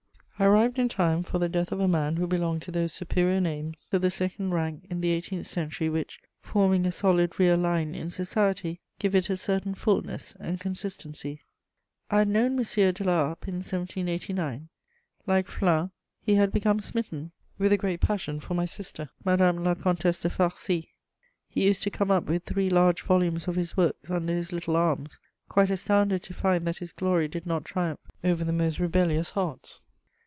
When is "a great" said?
17.71-18.01